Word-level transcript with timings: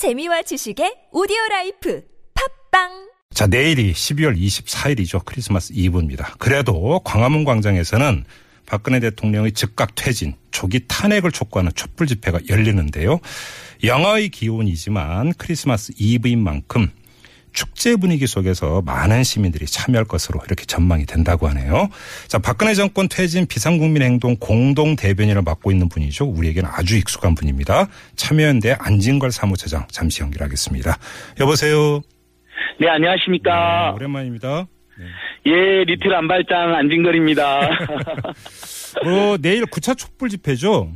재미와 0.00 0.40
지식의 0.40 1.08
오디오 1.12 1.36
라이프 1.50 2.02
팟빵 2.32 3.10
자, 3.34 3.46
내일이 3.46 3.92
12월 3.92 4.34
24일이죠. 4.34 5.22
크리스마스 5.26 5.74
이브입니다. 5.76 6.36
그래도 6.38 7.02
광화문 7.04 7.44
광장에서는 7.44 8.24
박근혜 8.64 8.98
대통령의 9.00 9.52
즉각 9.52 9.94
퇴진, 9.94 10.36
조기 10.52 10.86
탄핵을 10.88 11.32
촉구하는 11.32 11.72
촛불 11.74 12.06
집회가 12.06 12.40
열리는데요. 12.48 13.20
영하의 13.84 14.30
기온이지만 14.30 15.34
크리스마스 15.36 15.92
이브인 15.98 16.42
만큼 16.42 16.90
축제 17.52 17.96
분위기 17.96 18.26
속에서 18.26 18.82
많은 18.82 19.22
시민들이 19.24 19.66
참여할 19.66 20.04
것으로 20.04 20.40
이렇게 20.46 20.64
전망이 20.64 21.06
된다고 21.06 21.48
하네요. 21.48 21.88
자, 22.28 22.38
박근혜 22.38 22.74
정권 22.74 23.08
퇴진 23.08 23.46
비상국민행동 23.46 24.36
공동 24.38 24.96
대변인을 24.96 25.42
맡고 25.42 25.70
있는 25.70 25.88
분이죠. 25.88 26.26
우리에게는 26.26 26.68
아주 26.72 26.96
익숙한 26.96 27.34
분입니다. 27.34 27.88
참여연대 28.16 28.76
안진걸 28.78 29.32
사무처장 29.32 29.86
잠시 29.90 30.22
연결하겠습니다. 30.22 30.96
여보세요. 31.40 32.00
네, 32.78 32.88
안녕하십니까. 32.88 33.90
네, 33.90 33.94
오랜만입니다. 33.96 34.66
예, 35.46 35.84
리틀 35.84 36.14
안발장 36.14 36.74
안진걸입니다. 36.74 37.60
뭐 39.04 39.38
내일 39.38 39.64
9차 39.64 39.96
촛불 39.96 40.28
집회죠? 40.28 40.92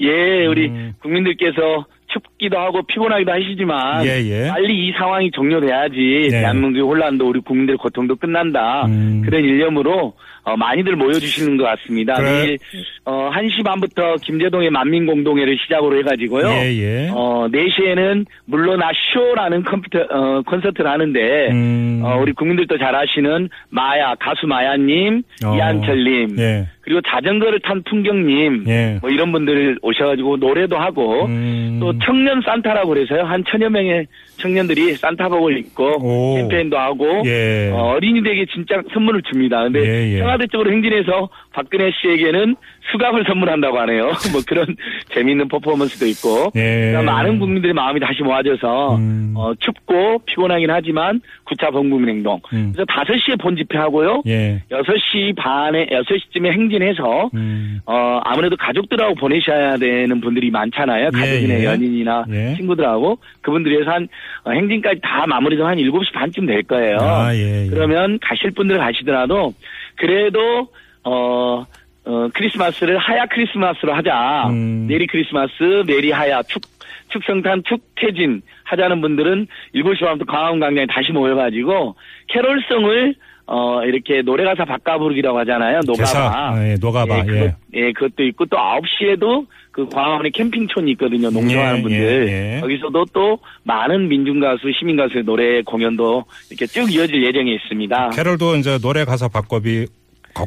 예, 0.00 0.46
우리 0.46 0.68
음. 0.68 0.94
국민들께서 1.00 1.86
춥기도 2.14 2.58
하고 2.58 2.82
피곤하기도 2.82 3.32
하시지만 3.32 4.06
예, 4.06 4.22
예. 4.24 4.48
빨리 4.48 4.86
이 4.86 4.92
상황이 4.92 5.30
종료돼야지 5.32 6.28
네. 6.30 6.40
대한민국의 6.40 6.82
혼란도 6.82 7.28
우리 7.28 7.40
국민들의 7.40 7.76
고통도 7.78 8.16
끝난다. 8.16 8.86
음. 8.86 9.22
그런 9.24 9.42
일념으로 9.42 10.14
어, 10.44 10.56
많이들 10.56 10.94
모여주시는 10.96 11.56
것 11.56 11.64
같습니다. 11.64 12.14
그래. 12.14 12.30
내일 12.30 12.58
어, 13.06 13.30
1시 13.32 13.64
반부터 13.64 14.16
김제동의 14.22 14.70
만민공동회를 14.70 15.56
시작으로 15.64 15.98
해가지고요. 15.98 16.48
예, 16.48 16.74
예. 16.74 17.10
어, 17.12 17.48
4시에는 17.50 18.26
물러나 18.44 18.90
쇼라는 19.12 19.62
컴퓨터, 19.64 20.00
어, 20.00 20.42
콘서트를 20.42 20.90
하는데, 20.90 21.48
음. 21.50 22.02
어, 22.04 22.18
우리 22.20 22.32
국민들도 22.32 22.76
잘 22.76 22.94
아시는 22.94 23.48
마야, 23.70 24.14
가수 24.16 24.46
마야님, 24.46 25.22
어. 25.46 25.56
이한철님, 25.56 26.38
예. 26.38 26.66
그리고 26.84 27.00
자전거를 27.00 27.60
탄 27.60 27.82
풍경님, 27.82 28.64
예. 28.68 28.98
뭐 29.00 29.10
이런 29.10 29.32
분들 29.32 29.78
오셔가지고 29.82 30.36
노래도 30.36 30.76
하고, 30.76 31.24
음. 31.26 31.78
또 31.80 31.98
청년 32.00 32.42
산타라고 32.42 32.88
그래서요. 32.90 33.22
한 33.24 33.42
천여 33.48 33.70
명의 33.70 34.06
청년들이 34.38 34.94
산타복을 34.96 35.58
입고 35.58 36.02
오. 36.02 36.36
캠페인도 36.36 36.78
하고 36.78 37.22
예. 37.24 37.70
어, 37.72 37.98
린이들에게 38.00 38.46
진짜 38.52 38.82
선물을 38.92 39.22
줍니다. 39.22 39.62
근데 39.62 39.80
예, 39.80 40.14
예. 40.14 40.18
청와대 40.18 40.46
쪽으로 40.48 40.70
행진해서 40.72 41.28
박근혜 41.52 41.90
씨에게는 42.00 42.56
수갑을 42.92 43.24
선물한다고 43.26 43.78
하네요. 43.80 44.06
뭐 44.32 44.42
그런 44.46 44.66
재미있는 45.14 45.48
퍼포먼스도 45.48 46.06
있고 46.06 46.50
예. 46.56 46.90
그러니까 46.90 47.12
많은 47.12 47.38
국민들의 47.38 47.74
마음이 47.74 48.00
다시 48.00 48.22
모아져서 48.22 48.96
음. 48.96 49.34
어, 49.36 49.54
춥고 49.58 50.20
피곤하긴 50.26 50.70
하지만 50.70 51.20
9차 51.46 51.72
범국민 51.72 52.08
행동 52.08 52.40
음. 52.52 52.72
그래서 52.74 52.84
5시에 52.86 53.40
본 53.40 53.56
집회하고요. 53.56 54.22
예. 54.26 54.62
6시 54.70 55.36
반에 55.36 55.86
6시쯤에 55.86 56.52
행진 56.52 56.73
해서 56.82 57.30
음. 57.34 57.80
어, 57.86 58.20
아무래도 58.24 58.56
가족들하고 58.56 59.14
보내셔야 59.14 59.76
되는 59.76 60.20
분들이 60.20 60.50
많잖아요. 60.50 61.10
예, 61.14 61.18
가족이나 61.18 61.54
예. 61.60 61.64
연인이나 61.64 62.24
예. 62.30 62.54
친구들하고. 62.56 63.18
그분들이 63.40 63.80
해서 63.80 63.90
한, 63.90 64.08
어, 64.44 64.50
행진까지 64.50 65.00
다 65.02 65.26
마무리도 65.26 65.66
한 65.66 65.78
7시 65.78 66.12
반쯤 66.12 66.46
될 66.46 66.62
거예요. 66.62 66.98
아, 67.00 67.34
예, 67.34 67.64
예. 67.64 67.70
그러면 67.70 68.18
가실 68.20 68.50
분들 68.50 68.78
가시더라도, 68.78 69.52
그래도, 69.96 70.68
어, 71.04 71.64
어, 72.06 72.28
크리스마스를 72.34 72.98
하야 72.98 73.26
크리스마스로 73.26 73.94
하자. 73.94 74.48
음. 74.48 74.86
Merry 74.86 75.06
Christmas, 75.06 75.84
Merry 75.86 76.10
하야, 76.10 76.42
축, 76.42 76.62
축성탄, 77.08 77.62
축퇴진 77.64 78.42
하자는 78.64 79.00
분들은 79.00 79.46
7시 79.74 80.00
반부터 80.00 80.30
광화문 80.30 80.60
광장에 80.60 80.86
다시 80.86 81.12
모여가지고, 81.12 81.96
캐롤송을 82.28 83.14
어, 83.46 83.82
이렇게 83.84 84.22
노래 84.22 84.42
가사 84.44 84.64
바꿔 84.64 84.98
부르기라고 84.98 85.38
하잖아요. 85.40 85.80
노가바. 85.86 86.18
아, 86.54 86.68
예, 86.68 86.76
노가바. 86.80 87.16
예, 87.16 87.20
예. 87.20 87.24
그것, 87.24 87.54
예, 87.74 87.92
그것도 87.92 88.24
있고 88.24 88.46
또 88.46 88.56
9시에도 88.56 89.46
그 89.70 89.86
광화문에 89.88 90.30
캠핑촌이 90.30 90.92
있거든요. 90.92 91.30
농성하는 91.30 91.78
예, 91.78 91.82
분들. 91.82 92.28
예, 92.28 92.56
예. 92.56 92.60
거기서도 92.60 93.04
또 93.12 93.38
많은 93.64 94.08
민중가수, 94.08 94.72
시민가수의 94.78 95.24
노래 95.24 95.60
공연도 95.62 96.24
이렇게 96.50 96.66
쭉 96.66 96.90
이어질 96.92 97.22
예정에 97.24 97.52
있습니다. 97.54 98.10
캐럴도 98.10 98.56
이제 98.56 98.78
노래 98.78 99.04
가사 99.04 99.28
바꿔비 99.28 99.86
거- 99.86 99.92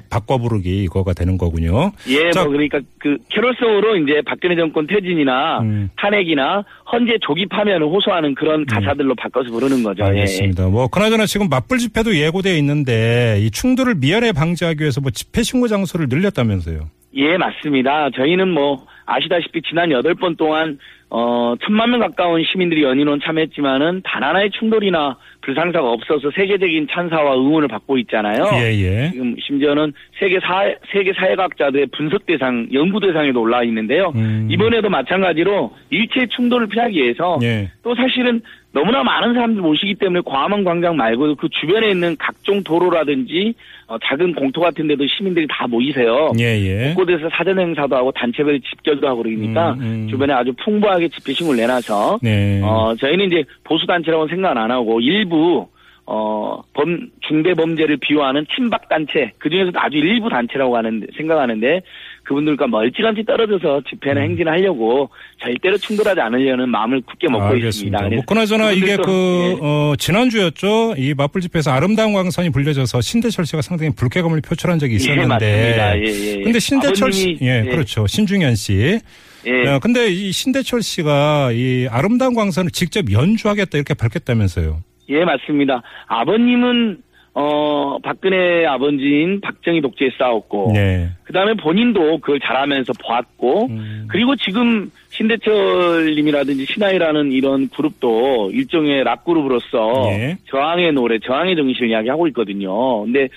바꿔 0.09 0.37
부르기 0.37 0.83
이거가 0.83 1.13
되는 1.13 1.37
거군요. 1.37 1.91
예, 2.07 2.31
자, 2.31 2.43
뭐 2.43 2.51
그러니까 2.51 2.79
그 2.99 3.17
캐롤송으로 3.29 3.97
이제 3.97 4.21
박근혜 4.25 4.55
정권 4.55 4.85
퇴진이나 4.87 5.59
음. 5.61 5.89
탄핵이나 5.97 6.63
헌재 6.91 7.17
조기 7.21 7.45
파면을 7.47 7.87
호소하는 7.87 8.35
그런 8.35 8.65
가사들로 8.65 9.15
바꿔서 9.15 9.49
부르는 9.49 9.83
거죠. 9.83 10.03
예. 10.03 10.07
알겠습니다. 10.07 10.67
뭐 10.67 10.87
그나저나 10.87 11.25
지금 11.25 11.49
맞불 11.49 11.77
집회도 11.77 12.15
예고돼 12.15 12.57
있는데 12.59 13.37
이 13.41 13.51
충돌을 13.51 13.95
미연에 13.95 14.31
방지하기 14.31 14.81
위해서 14.81 15.01
뭐 15.01 15.11
집회 15.11 15.43
신고 15.43 15.67
장소를 15.67 16.07
늘렸다면서요. 16.09 16.89
예, 17.15 17.37
맞습니다. 17.37 18.09
저희는 18.15 18.49
뭐 18.49 18.85
아시다시피 19.07 19.62
지난 19.63 19.91
여덟 19.91 20.13
번 20.13 20.35
동안 20.35 20.78
어 21.09 21.56
천만 21.63 21.90
명 21.90 22.01
가까운 22.01 22.44
시민들이 22.44 22.84
연인원 22.84 23.22
참여했지만은 23.22 24.01
단 24.03 24.23
하나의 24.23 24.51
충돌이나 24.51 25.18
불상사가 25.41 25.90
없어서 25.90 26.29
세계적인 26.35 26.88
찬사와 26.91 27.35
응원을 27.35 27.69
받고 27.69 27.97
있잖아요. 28.00 28.44
예, 28.56 28.73
예. 28.73 29.09
지금 29.12 29.34
심지어는 29.40 29.94
세계 30.19 30.41
사회 30.41 30.75
세계 30.91 31.13
사회학자들의 31.13 31.88
분석 31.96 32.25
대상 32.25 32.67
연구 32.73 33.00
대상에도 33.00 33.40
올라와 33.40 33.63
있는데요. 33.63 34.12
음. 34.16 34.50
이번에도 34.51 34.90
마찬가지로 34.90 35.72
일체 35.90 36.25
충돌을 36.28 36.67
피하기 36.67 37.01
위해서 37.01 37.40
예. 37.41 37.72
또 37.81 37.96
사실은 37.96 38.41
너무나 38.73 39.01
많은 39.01 39.34
사람들 39.34 39.62
모시기 39.62 39.96
때문에 39.96 40.22
광화문 40.25 40.63
광장 40.63 40.97
말고도 40.97 41.35
그 41.35 41.47
주변에 41.50 41.90
있는 41.90 42.16
각종 42.19 42.62
도로라든지 42.63 43.56
어, 43.88 43.97
작은 44.03 44.34
공터 44.35 44.62
같은 44.62 44.88
데도 44.88 45.07
시민들이 45.07 45.47
다 45.50 45.66
모이세요. 45.66 46.31
예, 46.38 46.44
예. 46.44 46.94
곳곳에서 46.94 47.29
사전 47.31 47.57
행사도 47.57 47.96
하고 47.96 48.12
단체별 48.12 48.59
집결 48.59 48.97
도 49.00 49.08
하고 49.08 49.24
그러니까 49.24 49.74
음, 49.74 49.81
음. 49.81 50.08
주변에 50.09 50.34
아주 50.34 50.53
풍부하게 50.63 51.09
집회신을 51.09 51.56
내놔서 51.56 52.19
네. 52.22 52.62
어 52.63 52.96
저희는 53.00 53.28
이제 53.28 53.44
보수 53.63 53.85
단체라고는 53.85 54.30
생각 54.30 54.58
안 54.58 54.72
하고 54.72 55.00
일부 55.00 55.68
어 56.07 56.47
범 56.78 57.09
중대 57.28 57.56
범죄를 57.56 57.97
비호하는 57.97 58.45
친박 58.56 58.88
단체 58.88 59.31
그 59.40 59.50
중에서도 59.50 59.79
아주 59.79 59.97
일부 59.97 60.29
단체라고 60.29 60.78
하는 60.78 61.07
생각하는데 61.18 61.81
그분들과 62.23 62.68
멀찌감치 62.68 63.23
떨어져서 63.25 63.81
집회나 63.90 64.22
행진하려고 64.22 65.09
절대로 65.41 65.75
충돌하지 65.78 66.22
않으려는 66.22 66.69
마음을 66.69 67.01
굳게 67.01 67.28
먹고 67.29 67.56
있습니다. 67.56 68.00
뭐 68.00 68.09
그래서 68.09 68.25
그나저나 68.28 68.72
이게 68.73 68.96
그 68.97 69.09
예. 69.09 69.57
어, 69.59 69.96
지난주였죠. 69.97 70.96
이 70.97 71.16
맞불 71.17 71.41
집회에서 71.41 71.72
아름다운 71.72 72.13
광선이 72.13 72.51
불려져서 72.51 73.01
신대철 73.01 73.46
씨가 73.47 73.63
상당히 73.63 73.91
불쾌감을 73.96 74.41
표출한 74.41 74.78
적이 74.78 74.94
예, 74.94 74.96
있었는데. 74.97 75.46
예, 75.46 76.01
예, 76.06 76.38
예. 76.40 76.44
근데 76.44 76.59
신대철 76.59 77.12
씨, 77.12 77.38
예, 77.41 77.63
예. 77.66 77.69
그렇죠. 77.69 78.06
신중현 78.06 78.56
씨. 78.56 79.00
예. 79.47 79.67
어, 79.67 79.79
근데 79.79 80.09
이 80.09 80.31
신대철 80.31 80.84
씨가 80.84 81.51
이 81.53 81.88
아름다운 81.90 82.35
광선을 82.35 82.69
직접 82.72 83.12
연주하겠다 83.12 83.78
이렇게 83.78 83.94
밝혔다면서요. 83.96 84.81
예, 85.09 85.25
맞습니다. 85.25 85.81
아버님은 86.07 87.03
어 87.40 88.00
박근혜 88.00 88.66
아버지인 88.66 89.41
박정희 89.41 89.81
독재에 89.81 90.09
싸웠고 90.18 90.72
네. 90.73 91.07
그 91.23 91.34
다음에 91.34 91.53
본인도 91.53 92.18
그걸 92.18 92.40
잘하면서 92.40 92.94
보았고 93.00 93.67
음. 93.67 94.07
그리고 94.09 94.35
지금 94.35 94.90
신대철님이라든지 95.09 96.66
신하이라는 96.66 97.31
이런 97.31 97.69
그룹도 97.69 98.50
일종의 98.53 99.03
락 99.03 99.23
그룹으로서 99.23 100.06
예. 100.07 100.38
저항의 100.46 100.94
노래, 100.94 101.19
저항의 101.19 101.56
정신을 101.56 101.91
이야기하고 101.91 102.28
있거든요. 102.29 103.03
근데 103.03 103.28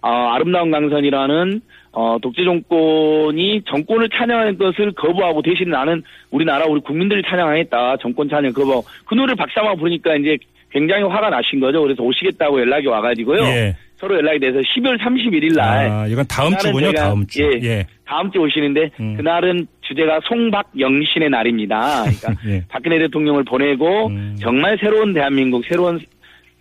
어, 0.00 0.08
아름다운 0.08 0.70
강산이라는 0.70 1.60
어, 1.92 2.16
독재 2.22 2.44
정권이 2.44 3.62
정권을 3.66 4.08
찬양하는 4.08 4.58
것을 4.58 4.92
거부하고 4.92 5.42
대신 5.42 5.70
나는 5.70 6.02
우리나라 6.30 6.66
우리 6.66 6.80
국민들을 6.80 7.22
찬양하겠다. 7.24 7.96
정권 7.98 8.28
찬양 8.28 8.52
거부. 8.52 8.82
그 9.04 9.14
노래를 9.14 9.36
박사마 9.36 9.74
부르니까 9.74 10.16
이제 10.16 10.38
굉장히 10.72 11.02
화가 11.04 11.30
나신 11.30 11.58
거죠. 11.60 11.82
그래서 11.82 12.02
오시겠다고 12.02 12.60
연락이 12.60 12.86
와가지고요. 12.86 13.42
예. 13.44 13.76
서로 13.96 14.16
연락이 14.16 14.38
돼서 14.40 14.58
12월 14.60 14.98
31일 14.98 15.54
날 15.56 15.90
아, 15.90 16.06
이건 16.06 16.24
다음 16.26 16.56
주군요. 16.56 16.88
제가- 16.90 16.96
다음 16.96 17.26
주. 17.26 17.42
예. 17.42 17.66
예. 17.68 17.86
다음 18.06 18.30
주에 18.30 18.40
오시는데 18.40 18.90
음. 19.00 19.16
그날은 19.16 19.66
주제가 19.82 20.20
송박영신의 20.24 21.28
날입니다. 21.30 22.04
그러니까 22.04 22.34
예. 22.48 22.64
박근혜 22.68 22.98
대통령을 22.98 23.44
보내고 23.44 24.06
음. 24.08 24.36
정말 24.40 24.78
새로운 24.80 25.12
대한민국, 25.12 25.64
새로운 25.66 26.00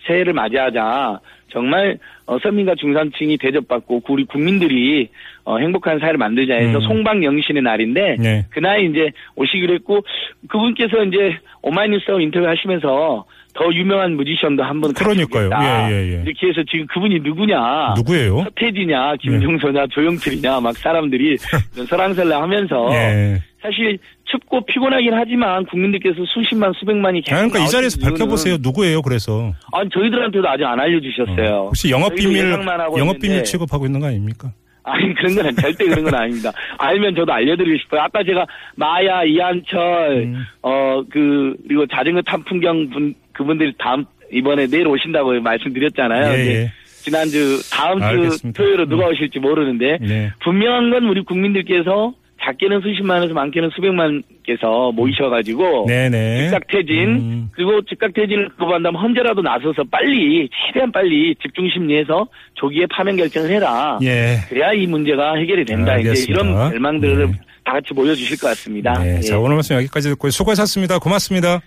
새해를 0.06 0.34
맞이하자. 0.34 1.20
정말 1.52 1.98
어, 2.26 2.38
서민과 2.40 2.76
중산층이 2.76 3.38
대접받고 3.38 4.02
우리 4.10 4.26
국민들이 4.26 5.10
어, 5.44 5.58
행복한 5.58 6.00
사회를 6.00 6.18
만들자 6.18 6.54
해서 6.56 6.78
음. 6.78 6.82
송박영신의 6.82 7.64
날인데 7.64 8.18
네. 8.20 8.46
그날 8.50 8.84
이제 8.84 9.12
오시기로 9.36 9.74
했고 9.76 10.02
그분께서 10.48 11.04
이제 11.06 11.38
오마이뉴스하고 11.62 12.20
인터뷰 12.22 12.48
하시면서 12.48 13.26
더 13.56 13.74
유명한 13.74 14.16
뮤지션도 14.16 14.64
한분 14.64 14.94
그러니까요. 14.94 15.50
예, 15.52 15.92
예, 15.92 16.14
예. 16.14 16.24
이렇게 16.24 16.48
해서 16.48 16.62
지금 16.70 16.86
그분이 16.88 17.20
누구냐 17.22 17.96
누구예요? 17.98 18.44
서태지냐 18.44 19.16
김종서냐 19.16 19.88
조영철이냐 19.88 20.60
막 20.60 20.78
사람들이 20.78 21.36
설랑설랑 21.90 22.44
하면서 22.44 22.88
예. 22.94 23.42
사실 23.62 23.98
춥고 24.32 24.66
피곤하긴 24.66 25.14
하지만 25.14 25.66
국민들께서 25.66 26.18
수십만 26.28 26.72
수백만이 26.74 27.22
계속 27.22 27.36
그러니까 27.36 27.60
이 27.60 27.68
자리에서 27.68 27.98
밝혀보세요. 28.02 28.58
누구예요? 28.62 29.02
그래서 29.02 29.54
아니 29.74 29.90
저희들한테도 29.90 30.48
아직 30.48 30.64
안 30.66 30.80
알려주셨어요. 30.80 31.56
어, 31.56 31.66
혹시 31.66 31.90
영업 31.90 32.14
비밀 32.16 32.52
영업 32.98 33.20
비밀 33.20 33.44
취급하고 33.44 33.86
있는 33.86 34.00
거 34.00 34.08
아닙니까? 34.08 34.52
아니 34.84 35.14
그런 35.16 35.36
건 35.36 35.56
절대 35.56 35.86
그런 35.86 36.04
건 36.04 36.16
아닙니다. 36.16 36.52
알면 36.78 37.16
저도 37.16 37.32
알려드리고 37.32 37.78
싶어요. 37.84 38.02
아까 38.02 38.24
제가 38.24 38.46
마야 38.76 39.24
이한철 39.24 40.24
음. 40.24 40.46
어그 40.62 41.56
그리고 41.68 41.86
자전거 41.88 42.22
탄 42.22 42.44
풍경 42.44 42.90
분 42.90 43.14
그분들이 43.34 43.74
다음 43.78 44.06
이번에 44.32 44.68
내일 44.68 44.88
오신다고 44.88 45.40
말씀드렸잖아요. 45.42 46.34
예, 46.34 46.48
예. 46.48 46.72
지난주 46.86 47.60
다음 47.72 48.00
주 48.00 48.06
알겠습니다. 48.06 48.62
토요일에 48.62 48.86
누가 48.86 49.08
음. 49.08 49.12
오실지 49.12 49.40
모르는데 49.40 49.98
네. 50.02 50.32
분명한 50.44 50.92
건 50.92 51.06
우리 51.06 51.24
국민들께서 51.24 52.14
작게는 52.50 52.82
수십만에서 52.82 53.34
많게는 53.34 53.70
수백만께서 53.76 54.92
모이셔가지고 54.94 55.86
네네. 55.88 56.50
즉각퇴진 56.50 57.10
음. 57.10 57.50
그리고 57.54 57.82
즉각퇴진을 57.82 58.50
거부한다면 58.58 59.00
헌재라도 59.02 59.42
나서서 59.42 59.84
빨리 59.92 60.50
최대한 60.68 60.92
빨리 60.92 61.36
집중 61.42 61.70
심리해서 61.70 62.28
조기에 62.56 62.88
파면 62.92 63.18
결정을 63.18 63.52
해라. 63.52 64.00
예. 64.02 64.38
그래야 64.50 64.74
이 64.74 64.88
문제가 64.88 65.36
해결이 65.36 65.66
된다. 65.66 65.98
이제 65.98 66.10
알겠습니다. 66.10 66.42
이런 66.42 66.70
절망들을 66.72 67.28
네. 67.28 67.40
다 67.64 67.74
같이 67.74 67.94
보여주실 67.94 68.40
것 68.40 68.48
같습니다. 68.48 68.94
네. 68.94 69.18
예. 69.18 69.22
자, 69.22 69.38
오늘 69.38 69.56
말씀 69.56 69.76
여기까지 69.76 70.10
듣고 70.10 70.30
수고하셨습니다. 70.30 71.00
고맙습니다. 71.00 71.62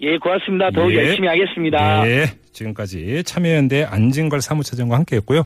예, 0.00 0.16
고맙습니다. 0.18 0.70
더욱 0.70 0.92
예. 0.92 0.98
열심히 0.98 1.26
하겠습니다. 1.26 2.04
네. 2.04 2.26
지금까지 2.52 3.22
참여연대 3.24 3.84
안진걸 3.84 4.40
사무처장과 4.40 4.96
함께 4.96 5.16
했고요. 5.16 5.36